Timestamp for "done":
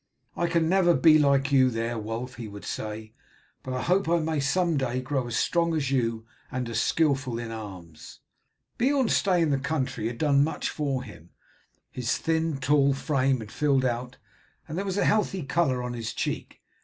10.17-10.43